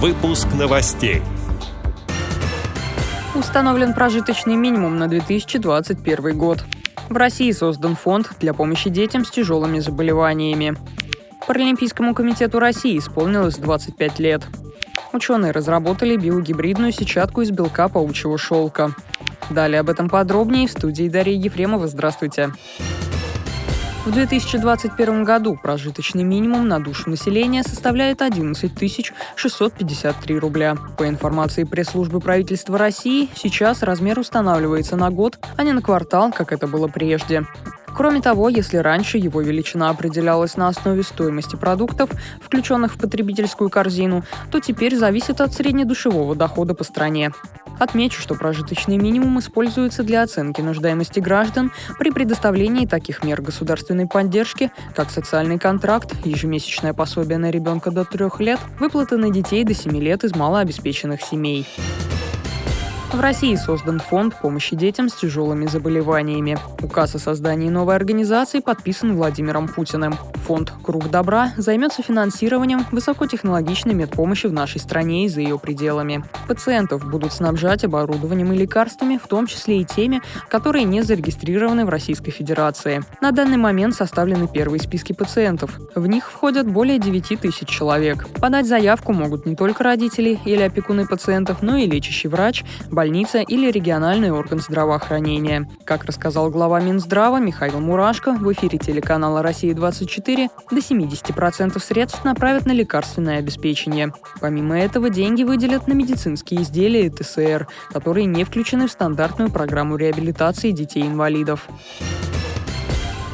[0.00, 1.22] Выпуск новостей.
[3.34, 6.64] Установлен прожиточный минимум на 2021 год.
[7.08, 10.76] В России создан фонд для помощи детям с тяжелыми заболеваниями.
[11.48, 14.46] Паралимпийскому комитету России исполнилось 25 лет.
[15.12, 18.94] Ученые разработали биогибридную сетчатку из белка паучьего шелка.
[19.50, 21.88] Далее об этом подробнее в студии Дарья Ефремова.
[21.88, 22.52] Здравствуйте.
[24.08, 28.72] В 2021 году прожиточный минимум на душу населения составляет 11
[29.36, 30.78] 653 рубля.
[30.96, 36.52] По информации пресс-службы правительства России, сейчас размер устанавливается на год, а не на квартал, как
[36.52, 37.44] это было прежде.
[37.98, 44.22] Кроме того, если раньше его величина определялась на основе стоимости продуктов, включенных в потребительскую корзину,
[44.52, 47.32] то теперь зависит от среднедушевого дохода по стране.
[47.80, 54.70] Отмечу, что прожиточный минимум используется для оценки нуждаемости граждан при предоставлении таких мер государственной поддержки,
[54.94, 59.98] как социальный контракт, ежемесячное пособие на ребенка до трех лет, выплаты на детей до 7
[59.98, 61.66] лет из малообеспеченных семей.
[63.12, 66.58] В России создан фонд помощи детям с тяжелыми заболеваниями.
[66.82, 70.14] Указ о создании новой организации подписан Владимиром Путиным.
[70.46, 76.22] Фонд «Круг добра» займется финансированием высокотехнологичной медпомощи в нашей стране и за ее пределами.
[76.46, 81.88] Пациентов будут снабжать оборудованием и лекарствами, в том числе и теми, которые не зарегистрированы в
[81.88, 83.02] Российской Федерации.
[83.20, 85.78] На данный момент составлены первые списки пациентов.
[85.94, 88.26] В них входят более 9 тысяч человек.
[88.40, 92.64] Подать заявку могут не только родители или опекуны пациентов, но и лечащий врач,
[92.98, 95.70] больница или региональный орган здравоохранения.
[95.84, 102.72] Как рассказал глава Минздрава Михаил Мурашко в эфире телеканала «Россия-24», до 70% средств направят на
[102.72, 104.12] лекарственное обеспечение.
[104.40, 109.94] Помимо этого, деньги выделят на медицинские изделия и ТСР, которые не включены в стандартную программу
[109.94, 111.68] реабилитации детей-инвалидов.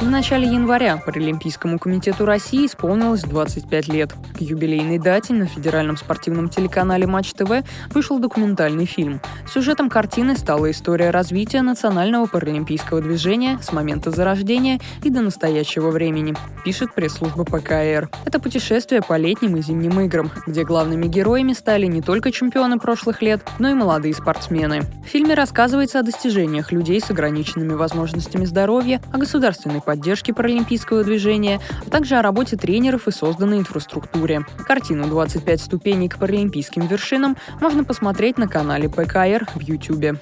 [0.00, 4.12] В начале января Паралимпийскому комитету России исполнилось 25 лет.
[4.36, 7.64] К юбилейной дате на федеральном спортивном телеканале Матч ТВ
[7.94, 9.20] вышел документальный фильм.
[9.48, 16.34] Сюжетом картины стала история развития национального паралимпийского движения с момента зарождения и до настоящего времени,
[16.64, 18.10] пишет пресс-служба ПКР.
[18.24, 23.22] Это путешествие по летним и зимним играм, где главными героями стали не только чемпионы прошлых
[23.22, 24.82] лет, но и молодые спортсмены.
[25.04, 31.60] В фильме рассказывается о достижениях людей с ограниченными возможностями здоровья, о государственной поддержки паралимпийского движения,
[31.86, 34.44] а также о работе тренеров и созданной инфраструктуре.
[34.66, 40.18] Картину «25 ступеней к паралимпийским вершинам» можно посмотреть на канале ПКР в YouTube.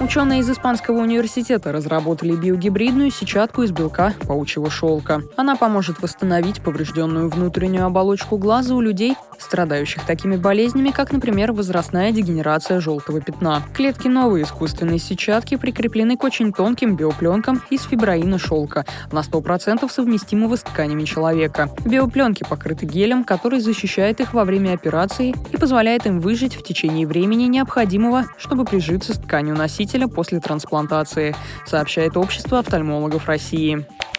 [0.00, 5.20] Ученые из Испанского университета разработали биогибридную сетчатку из белка паучьего шелка.
[5.36, 12.12] Она поможет восстановить поврежденную внутреннюю оболочку глаза у людей, страдающих такими болезнями, как, например, возрастная
[12.12, 13.62] дегенерация желтого пятна.
[13.74, 20.56] Клетки новой искусственной сетчатки прикреплены к очень тонким биопленкам из фиброина шелка, на 100% совместимого
[20.56, 21.70] с тканями человека.
[21.84, 27.06] Биопленки покрыты гелем, который защищает их во время операции и позволяет им выжить в течение
[27.06, 31.34] времени, необходимого, чтобы прижиться с тканью носителя после трансплантации,
[31.66, 33.86] сообщает Общество офтальмологов России.